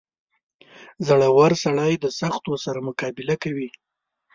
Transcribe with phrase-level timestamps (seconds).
[1.07, 3.69] •زړور سړی د سختیو سره مقابله کوي.